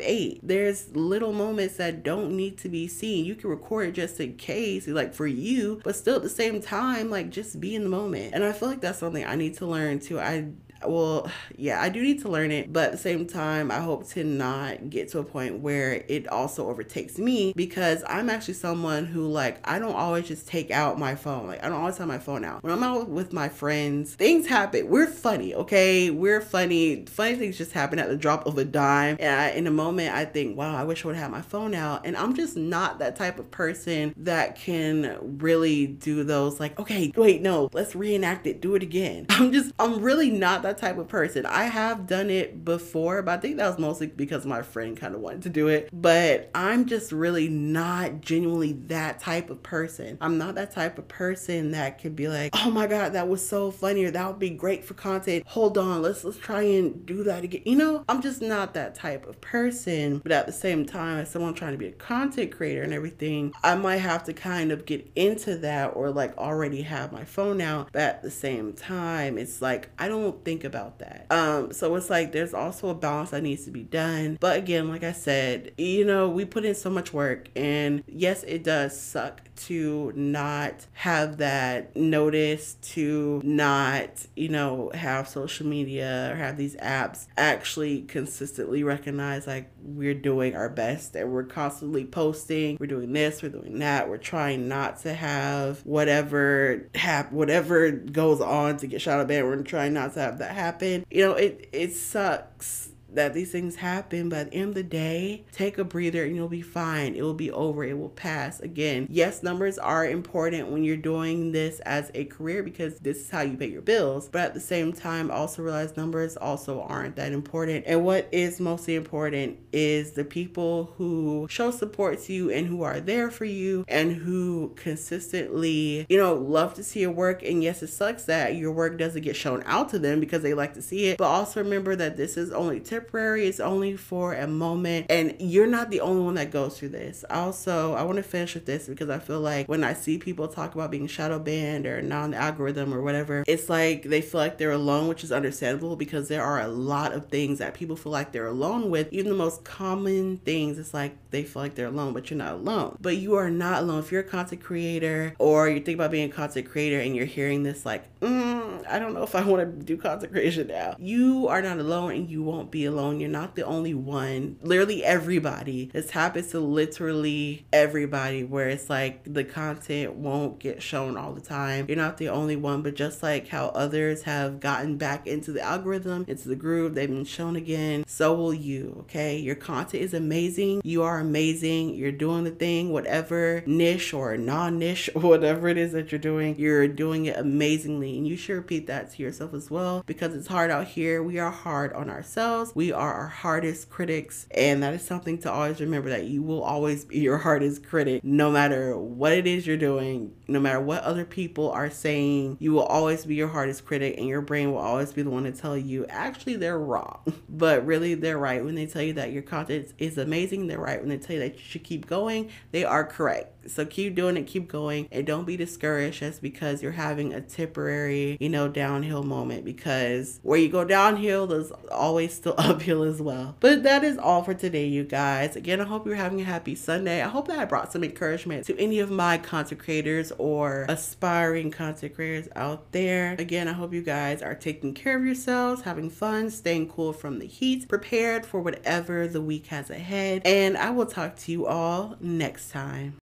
8. 0.00 0.40
There's 0.42 0.94
little 0.94 1.32
moments 1.32 1.76
that 1.76 2.02
don't 2.02 2.36
need 2.36 2.58
to 2.58 2.68
be 2.68 2.88
seen. 2.90 3.24
You 3.24 3.34
can 3.34 3.50
record 3.50 3.88
it 3.88 3.92
just 3.92 4.20
in 4.20 4.36
case, 4.36 4.86
like 4.86 5.14
for 5.14 5.26
you, 5.26 5.80
but 5.84 5.96
still 5.96 6.16
at 6.16 6.22
the 6.22 6.28
same 6.28 6.60
time, 6.60 7.10
like 7.10 7.30
just 7.30 7.60
be 7.60 7.74
in 7.74 7.82
the 7.82 7.88
moment. 7.88 8.34
And 8.34 8.44
I 8.44 8.52
feel 8.52 8.68
like 8.68 8.80
that's 8.80 8.98
something 8.98 9.24
I 9.24 9.36
need 9.36 9.56
to 9.58 9.66
learn 9.66 10.00
too. 10.00 10.18
I 10.18 10.48
well, 10.86 11.30
yeah, 11.56 11.80
I 11.80 11.88
do 11.88 12.02
need 12.02 12.20
to 12.22 12.28
learn 12.28 12.50
it, 12.50 12.72
but 12.72 12.86
at 12.86 12.92
the 12.92 12.98
same 12.98 13.26
time, 13.26 13.70
I 13.70 13.80
hope 13.80 14.08
to 14.10 14.24
not 14.24 14.90
get 14.90 15.08
to 15.10 15.18
a 15.18 15.24
point 15.24 15.60
where 15.60 16.04
it 16.08 16.28
also 16.28 16.68
overtakes 16.68 17.18
me 17.18 17.52
because 17.54 18.02
I'm 18.08 18.30
actually 18.30 18.54
someone 18.54 19.04
who, 19.04 19.28
like, 19.28 19.60
I 19.68 19.78
don't 19.78 19.94
always 19.94 20.28
just 20.28 20.46
take 20.46 20.70
out 20.70 20.98
my 20.98 21.14
phone. 21.14 21.46
Like, 21.46 21.62
I 21.64 21.68
don't 21.68 21.80
always 21.80 21.98
have 21.98 22.08
my 22.08 22.18
phone 22.18 22.44
out. 22.44 22.62
When 22.62 22.72
I'm 22.72 22.82
out 22.82 23.08
with 23.08 23.32
my 23.32 23.48
friends, 23.48 24.14
things 24.14 24.46
happen. 24.46 24.88
We're 24.88 25.06
funny, 25.06 25.54
okay? 25.54 26.10
We're 26.10 26.40
funny. 26.40 27.04
Funny 27.06 27.36
things 27.36 27.58
just 27.58 27.72
happen 27.72 27.98
at 27.98 28.08
the 28.08 28.16
drop 28.16 28.46
of 28.46 28.56
a 28.58 28.64
dime. 28.64 29.16
And 29.20 29.40
I, 29.40 29.50
in 29.50 29.66
a 29.66 29.70
moment, 29.70 30.14
I 30.14 30.24
think, 30.24 30.56
wow, 30.56 30.74
I 30.74 30.84
wish 30.84 31.04
I 31.04 31.08
would 31.08 31.16
have 31.16 31.30
my 31.30 31.42
phone 31.42 31.74
out. 31.74 32.06
And 32.06 32.16
I'm 32.16 32.34
just 32.34 32.56
not 32.56 32.98
that 33.00 33.16
type 33.16 33.38
of 33.38 33.50
person 33.50 34.14
that 34.18 34.56
can 34.56 35.38
really 35.38 35.86
do 35.86 36.24
those, 36.24 36.58
like, 36.58 36.78
okay, 36.78 37.12
wait, 37.16 37.42
no, 37.42 37.68
let's 37.72 37.94
reenact 37.94 38.46
it, 38.46 38.60
do 38.60 38.74
it 38.74 38.82
again. 38.82 39.26
I'm 39.30 39.52
just, 39.52 39.72
I'm 39.78 40.00
really 40.00 40.30
not 40.30 40.62
that 40.62 40.69
that 40.70 40.78
type 40.78 40.98
of 40.98 41.08
person. 41.08 41.46
I 41.46 41.64
have 41.64 42.06
done 42.06 42.30
it 42.30 42.64
before, 42.64 43.22
but 43.22 43.32
I 43.32 43.40
think 43.40 43.56
that 43.56 43.68
was 43.68 43.78
mostly 43.78 44.06
because 44.06 44.46
my 44.46 44.62
friend 44.62 44.96
kind 44.96 45.14
of 45.14 45.20
wanted 45.20 45.42
to 45.42 45.48
do 45.48 45.68
it. 45.68 45.90
But 45.92 46.50
I'm 46.54 46.86
just 46.86 47.12
really 47.12 47.48
not 47.48 48.20
genuinely 48.20 48.72
that 48.86 49.20
type 49.20 49.50
of 49.50 49.62
person. 49.62 50.16
I'm 50.20 50.38
not 50.38 50.54
that 50.54 50.70
type 50.70 50.98
of 50.98 51.08
person 51.08 51.72
that 51.72 52.00
could 52.00 52.14
be 52.14 52.28
like, 52.28 52.52
oh 52.54 52.70
my 52.70 52.86
God, 52.86 53.12
that 53.12 53.28
was 53.28 53.46
so 53.46 53.70
funny, 53.70 54.04
or 54.04 54.10
that 54.10 54.26
would 54.26 54.38
be 54.38 54.50
great 54.50 54.84
for 54.84 54.94
content. 54.94 55.44
Hold 55.46 55.76
on, 55.76 56.02
let's 56.02 56.24
let's 56.24 56.38
try 56.38 56.62
and 56.62 57.04
do 57.04 57.24
that 57.24 57.44
again. 57.44 57.62
You 57.64 57.76
know, 57.76 58.04
I'm 58.08 58.22
just 58.22 58.40
not 58.40 58.74
that 58.74 58.94
type 58.94 59.26
of 59.26 59.40
person. 59.40 60.18
But 60.18 60.32
at 60.32 60.46
the 60.46 60.52
same 60.52 60.86
time, 60.86 61.18
as 61.18 61.30
someone 61.30 61.54
trying 61.54 61.72
to 61.72 61.78
be 61.78 61.88
a 61.88 61.92
content 61.92 62.52
creator 62.52 62.82
and 62.82 62.92
everything, 62.92 63.52
I 63.62 63.74
might 63.74 63.96
have 63.96 64.24
to 64.24 64.32
kind 64.32 64.70
of 64.70 64.86
get 64.86 65.10
into 65.16 65.56
that 65.58 65.96
or 65.96 66.10
like 66.10 66.36
already 66.38 66.82
have 66.82 67.12
my 67.12 67.24
phone 67.24 67.60
out. 67.60 67.88
But 67.92 68.02
at 68.02 68.22
the 68.22 68.30
same 68.30 68.72
time, 68.72 69.36
it's 69.38 69.60
like 69.60 69.90
I 69.98 70.08
don't 70.08 70.44
think 70.44 70.59
think 70.60 70.72
about 70.72 70.98
that. 70.98 71.26
Um, 71.30 71.72
so 71.72 71.94
it's 71.96 72.10
like 72.10 72.32
there's 72.32 72.54
also 72.54 72.88
a 72.88 72.94
balance 72.94 73.30
that 73.30 73.42
needs 73.42 73.64
to 73.64 73.70
be 73.70 73.82
done. 73.82 74.36
But 74.40 74.58
again, 74.58 74.88
like 74.88 75.04
I 75.04 75.12
said, 75.12 75.72
you 75.78 76.04
know, 76.04 76.28
we 76.28 76.44
put 76.44 76.64
in 76.64 76.74
so 76.74 76.90
much 76.90 77.12
work, 77.12 77.48
and 77.56 78.02
yes, 78.06 78.42
it 78.44 78.64
does 78.64 78.98
suck 78.98 79.42
to 79.56 80.12
not 80.14 80.86
have 80.94 81.36
that 81.38 81.94
notice, 81.94 82.74
to 82.74 83.40
not, 83.44 84.26
you 84.34 84.48
know, 84.48 84.90
have 84.94 85.28
social 85.28 85.66
media 85.66 86.30
or 86.32 86.36
have 86.36 86.56
these 86.56 86.76
apps 86.76 87.26
actually 87.36 88.02
consistently 88.02 88.82
recognize 88.82 89.46
like 89.46 89.70
we're 89.82 90.14
doing 90.14 90.54
our 90.54 90.68
best 90.68 91.14
and 91.16 91.32
we're 91.32 91.44
constantly 91.44 92.04
posting, 92.04 92.76
we're 92.78 92.86
doing 92.86 93.12
this, 93.12 93.42
we're 93.42 93.48
doing 93.48 93.78
that, 93.80 94.08
we're 94.08 94.18
trying 94.18 94.68
not 94.68 95.00
to 95.00 95.14
have 95.14 95.80
whatever 95.84 96.88
hap 96.94 97.32
whatever 97.32 97.90
goes 97.90 98.40
on 98.40 98.76
to 98.78 98.86
get 98.86 99.00
shot 99.00 99.20
up 99.20 99.30
and 99.30 99.46
we're 99.46 99.62
trying 99.62 99.94
not 99.94 100.14
to 100.14 100.20
have 100.20 100.38
that 100.38 100.54
happen. 100.54 101.04
You 101.10 101.26
know, 101.26 101.32
it 101.32 101.68
it 101.72 101.92
sucks 101.92 102.89
that 103.14 103.34
these 103.34 103.52
things 103.52 103.76
happen, 103.76 104.28
but 104.28 104.38
at 104.38 104.50
the 104.50 104.56
end 104.56 104.68
of 104.70 104.74
the 104.74 104.82
day, 104.82 105.44
take 105.52 105.78
a 105.78 105.84
breather 105.84 106.24
and 106.24 106.36
you'll 106.36 106.48
be 106.48 106.62
fine. 106.62 107.14
It 107.14 107.22
will 107.22 107.34
be 107.34 107.50
over, 107.50 107.84
it 107.84 107.98
will 107.98 108.08
pass. 108.10 108.60
Again, 108.60 109.06
yes, 109.10 109.42
numbers 109.42 109.78
are 109.78 110.06
important 110.06 110.68
when 110.68 110.84
you're 110.84 110.96
doing 110.96 111.52
this 111.52 111.80
as 111.80 112.10
a 112.14 112.24
career 112.24 112.62
because 112.62 112.98
this 112.98 113.18
is 113.18 113.30
how 113.30 113.40
you 113.40 113.56
pay 113.56 113.68
your 113.68 113.82
bills, 113.82 114.28
but 114.28 114.42
at 114.42 114.54
the 114.54 114.60
same 114.60 114.92
time, 114.92 115.30
also 115.30 115.62
realize 115.62 115.96
numbers 115.96 116.36
also 116.36 116.82
aren't 116.82 117.16
that 117.16 117.32
important. 117.32 117.84
And 117.86 118.04
what 118.04 118.28
is 118.32 118.60
mostly 118.60 118.94
important 118.94 119.58
is 119.72 120.12
the 120.12 120.24
people 120.24 120.94
who 120.96 121.46
show 121.50 121.70
support 121.70 122.22
to 122.22 122.32
you 122.32 122.50
and 122.50 122.66
who 122.66 122.82
are 122.82 123.00
there 123.00 123.30
for 123.30 123.44
you 123.44 123.84
and 123.88 124.12
who 124.12 124.72
consistently, 124.76 126.06
you 126.08 126.18
know, 126.18 126.34
love 126.34 126.74
to 126.74 126.84
see 126.84 127.00
your 127.00 127.10
work. 127.10 127.42
And 127.42 127.62
yes, 127.62 127.82
it 127.82 127.88
sucks 127.88 128.24
that 128.24 128.56
your 128.56 128.72
work 128.72 128.98
doesn't 128.98 129.22
get 129.22 129.36
shown 129.36 129.62
out 129.66 129.88
to 129.90 129.98
them 129.98 130.20
because 130.20 130.42
they 130.42 130.54
like 130.54 130.74
to 130.74 130.82
see 130.82 131.06
it, 131.06 131.18
but 131.18 131.24
also 131.24 131.62
remember 131.62 131.96
that 131.96 132.16
this 132.16 132.36
is 132.36 132.52
only 132.52 132.80
temporary 132.80 132.99
temporary, 133.00 133.46
it's 133.46 133.60
only 133.60 133.96
for 133.96 134.34
a 134.34 134.46
moment. 134.46 135.06
And 135.08 135.34
you're 135.38 135.66
not 135.66 135.90
the 135.90 136.00
only 136.00 136.22
one 136.22 136.34
that 136.34 136.50
goes 136.50 136.78
through 136.78 136.90
this. 136.90 137.24
Also, 137.30 137.94
I 137.94 138.02
want 138.02 138.16
to 138.16 138.22
finish 138.22 138.54
with 138.54 138.66
this 138.66 138.86
because 138.86 139.08
I 139.08 139.18
feel 139.18 139.40
like 139.40 139.68
when 139.68 139.84
I 139.84 139.94
see 139.94 140.18
people 140.18 140.48
talk 140.48 140.74
about 140.74 140.90
being 140.90 141.06
shadow 141.06 141.38
banned 141.38 141.86
or 141.86 142.02
non 142.02 142.34
algorithm 142.34 142.92
or 142.92 143.02
whatever, 143.02 143.44
it's 143.46 143.68
like 143.68 144.04
they 144.04 144.20
feel 144.20 144.40
like 144.40 144.58
they're 144.58 144.72
alone, 144.72 145.08
which 145.08 145.24
is 145.24 145.32
understandable 145.32 145.96
because 145.96 146.28
there 146.28 146.42
are 146.42 146.60
a 146.60 146.68
lot 146.68 147.12
of 147.12 147.28
things 147.28 147.58
that 147.58 147.74
people 147.74 147.96
feel 147.96 148.12
like 148.12 148.32
they're 148.32 148.46
alone 148.46 148.90
with. 148.90 149.12
Even 149.12 149.30
the 149.30 149.38
most 149.38 149.64
common 149.64 150.38
things, 150.38 150.78
it's 150.78 150.94
like 150.94 151.16
they 151.30 151.42
feel 151.42 151.62
like 151.62 151.74
they're 151.74 151.86
alone, 151.86 152.12
but 152.12 152.30
you're 152.30 152.38
not 152.38 152.54
alone. 152.54 152.96
But 153.00 153.16
you 153.16 153.34
are 153.34 153.50
not 153.50 153.82
alone. 153.82 154.00
If 154.00 154.12
you're 154.12 154.20
a 154.20 154.24
content 154.24 154.62
creator 154.62 155.34
or 155.38 155.68
you 155.68 155.80
think 155.80 155.96
about 155.96 156.10
being 156.10 156.30
a 156.30 156.32
content 156.32 156.68
creator 156.68 157.00
and 157.00 157.16
you're 157.16 157.26
hearing 157.26 157.62
this, 157.62 157.86
like, 157.86 158.04
mm, 158.20 158.86
I 158.88 158.98
don't 158.98 159.14
know 159.14 159.22
if 159.22 159.34
I 159.34 159.44
want 159.44 159.78
to 159.78 159.84
do 159.84 159.96
content 159.96 160.32
creation 160.32 160.68
now, 160.68 160.96
you 160.98 161.48
are 161.48 161.62
not 161.62 161.78
alone 161.78 162.12
and 162.12 162.30
you 162.30 162.42
won't 162.42 162.70
be 162.70 162.84
alone. 162.92 163.20
You're 163.20 163.30
not 163.30 163.56
the 163.56 163.64
only 163.64 163.94
one. 163.94 164.58
Literally 164.62 165.04
everybody. 165.04 165.90
This 165.92 166.10
happens 166.10 166.48
to 166.48 166.60
literally 166.60 167.66
everybody 167.72 168.44
where 168.44 168.68
it's 168.68 168.90
like 168.90 169.22
the 169.24 169.44
content 169.44 170.14
won't 170.14 170.58
get 170.58 170.82
shown 170.82 171.16
all 171.16 171.32
the 171.32 171.40
time. 171.40 171.86
You're 171.88 171.96
not 171.96 172.18
the 172.18 172.28
only 172.28 172.56
one, 172.56 172.82
but 172.82 172.94
just 172.94 173.22
like 173.22 173.48
how 173.48 173.66
others 173.68 174.22
have 174.22 174.60
gotten 174.60 174.96
back 174.96 175.26
into 175.26 175.52
the 175.52 175.62
algorithm, 175.62 176.24
into 176.28 176.48
the 176.48 176.56
groove, 176.56 176.94
they've 176.94 177.08
been 177.08 177.24
shown 177.24 177.56
again, 177.56 178.04
so 178.06 178.34
will 178.34 178.54
you, 178.54 178.96
okay? 179.00 179.38
Your 179.38 179.54
content 179.54 180.02
is 180.02 180.14
amazing. 180.14 180.80
You 180.84 181.02
are 181.02 181.18
amazing. 181.18 181.94
You're 181.94 182.12
doing 182.12 182.44
the 182.44 182.50
thing, 182.50 182.92
whatever 182.92 183.62
niche 183.66 184.12
or 184.12 184.36
non 184.36 184.78
niche, 184.78 185.10
whatever 185.14 185.68
it 185.68 185.78
is 185.78 185.92
that 185.92 186.12
you're 186.12 186.18
doing, 186.18 186.58
you're 186.58 186.88
doing 186.88 187.26
it 187.26 187.36
amazingly. 187.38 188.18
And 188.18 188.26
you 188.26 188.36
should 188.36 188.54
repeat 188.54 188.86
that 188.86 189.12
to 189.12 189.22
yourself 189.22 189.54
as 189.54 189.70
well 189.70 190.02
because 190.06 190.34
it's 190.34 190.48
hard 190.48 190.70
out 190.70 190.86
here. 190.86 191.22
We 191.22 191.38
are 191.38 191.50
hard 191.50 191.92
on 191.92 192.10
ourselves. 192.10 192.72
We 192.80 192.92
are 192.92 193.12
our 193.12 193.26
hardest 193.26 193.90
critics. 193.90 194.46
And 194.52 194.82
that 194.82 194.94
is 194.94 195.02
something 195.02 195.36
to 195.40 195.52
always 195.52 195.82
remember 195.82 196.08
that 196.08 196.24
you 196.24 196.42
will 196.42 196.62
always 196.62 197.04
be 197.04 197.18
your 197.18 197.36
hardest 197.36 197.86
critic 197.86 198.24
no 198.24 198.50
matter 198.50 198.96
what 198.96 199.32
it 199.32 199.46
is 199.46 199.66
you're 199.66 199.76
doing, 199.76 200.32
no 200.48 200.60
matter 200.60 200.80
what 200.80 201.02
other 201.02 201.26
people 201.26 201.70
are 201.72 201.90
saying. 201.90 202.56
You 202.58 202.72
will 202.72 202.84
always 202.84 203.26
be 203.26 203.34
your 203.34 203.48
hardest 203.48 203.84
critic, 203.84 204.14
and 204.16 204.26
your 204.26 204.40
brain 204.40 204.72
will 204.72 204.78
always 204.78 205.12
be 205.12 205.20
the 205.20 205.28
one 205.28 205.44
to 205.44 205.52
tell 205.52 205.76
you 205.76 206.06
actually 206.06 206.56
they're 206.56 206.78
wrong. 206.78 207.20
But 207.50 207.84
really, 207.84 208.14
they're 208.14 208.38
right 208.38 208.64
when 208.64 208.74
they 208.74 208.86
tell 208.86 209.02
you 209.02 209.12
that 209.14 209.32
your 209.32 209.42
content 209.42 209.92
is 209.98 210.16
amazing. 210.16 210.66
They're 210.66 210.78
right 210.78 210.98
when 210.98 211.10
they 211.10 211.18
tell 211.18 211.34
you 211.34 211.40
that 211.40 211.56
you 211.56 211.60
should 211.62 211.84
keep 211.84 212.06
going. 212.06 212.50
They 212.70 212.84
are 212.84 213.04
correct. 213.04 213.59
So 213.66 213.84
keep 213.86 214.14
doing 214.14 214.36
it, 214.36 214.46
keep 214.46 214.68
going, 214.68 215.08
and 215.10 215.26
don't 215.26 215.44
be 215.44 215.56
discouraged 215.56 216.20
just 216.20 216.42
because 216.42 216.82
you're 216.82 216.92
having 216.92 217.32
a 217.34 217.40
temporary, 217.40 218.36
you 218.40 218.48
know, 218.48 218.68
downhill 218.68 219.22
moment 219.22 219.64
because 219.64 220.40
where 220.42 220.58
you 220.58 220.68
go 220.68 220.84
downhill, 220.84 221.46
there's 221.46 221.70
always 221.92 222.32
still 222.32 222.54
uphill 222.58 223.02
as 223.02 223.20
well. 223.20 223.56
But 223.60 223.82
that 223.82 224.04
is 224.04 224.18
all 224.18 224.42
for 224.42 224.54
today, 224.54 224.86
you 224.86 225.04
guys. 225.04 225.56
Again, 225.56 225.80
I 225.80 225.84
hope 225.84 226.06
you're 226.06 226.16
having 226.16 226.40
a 226.40 226.44
happy 226.44 226.74
Sunday. 226.74 227.22
I 227.22 227.28
hope 227.28 227.48
that 227.48 227.58
I 227.58 227.64
brought 227.64 227.92
some 227.92 228.04
encouragement 228.04 228.66
to 228.66 228.78
any 228.78 229.00
of 229.00 229.10
my 229.10 229.38
content 229.38 229.80
creators 229.80 230.32
or 230.38 230.86
aspiring 230.88 231.70
content 231.70 232.14
creators 232.14 232.48
out 232.56 232.92
there. 232.92 233.36
Again, 233.38 233.68
I 233.68 233.72
hope 233.72 233.92
you 233.92 234.02
guys 234.02 234.42
are 234.42 234.54
taking 234.54 234.94
care 234.94 235.16
of 235.16 235.24
yourselves, 235.24 235.82
having 235.82 236.10
fun, 236.10 236.50
staying 236.50 236.88
cool 236.88 237.12
from 237.12 237.38
the 237.38 237.46
heat, 237.46 237.88
prepared 237.88 238.46
for 238.46 238.60
whatever 238.60 239.26
the 239.26 239.40
week 239.40 239.66
has 239.66 239.90
ahead. 239.90 240.42
And 240.44 240.76
I 240.76 240.90
will 240.90 241.06
talk 241.06 241.36
to 241.36 241.52
you 241.52 241.66
all 241.66 242.16
next 242.20 242.70
time. 242.70 243.16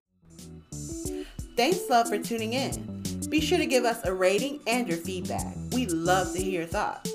Thanks, 0.71 1.89
love, 1.89 2.09
for 2.09 2.17
tuning 2.17 2.53
in. 2.53 3.01
Be 3.29 3.41
sure 3.41 3.57
to 3.57 3.65
give 3.65 3.85
us 3.85 4.03
a 4.05 4.13
rating 4.13 4.59
and 4.65 4.87
your 4.87 4.97
feedback. 4.97 5.55
We 5.71 5.85
love 5.87 6.33
to 6.33 6.41
hear 6.41 6.61
your 6.61 6.67
thoughts. 6.67 7.11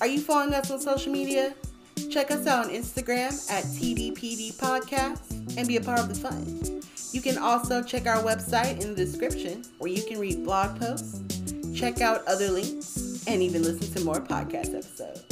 Are 0.00 0.06
you 0.06 0.20
following 0.20 0.54
us 0.54 0.70
on 0.70 0.80
social 0.80 1.12
media? 1.12 1.54
Check 2.10 2.30
us 2.30 2.46
out 2.46 2.66
on 2.66 2.72
Instagram 2.72 3.50
at 3.50 3.64
TBPD 3.64 4.54
Podcast 4.54 5.56
and 5.56 5.68
be 5.68 5.76
a 5.76 5.80
part 5.80 6.00
of 6.00 6.08
the 6.08 6.14
fun. 6.14 6.82
You 7.12 7.20
can 7.20 7.38
also 7.38 7.82
check 7.82 8.06
our 8.06 8.22
website 8.22 8.82
in 8.82 8.94
the 8.94 9.04
description 9.04 9.64
where 9.78 9.90
you 9.90 10.02
can 10.02 10.18
read 10.18 10.44
blog 10.44 10.78
posts, 10.80 11.22
check 11.74 12.00
out 12.00 12.26
other 12.26 12.50
links, 12.50 13.24
and 13.28 13.42
even 13.42 13.62
listen 13.62 13.94
to 13.94 14.04
more 14.04 14.20
podcast 14.20 14.74
episodes. 14.74 15.24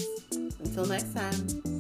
Until 0.60 0.86
next 0.86 1.14
time. 1.14 1.71